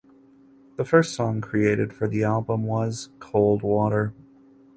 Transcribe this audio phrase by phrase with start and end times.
[0.77, 4.15] The first song created for the album was "Cold Water".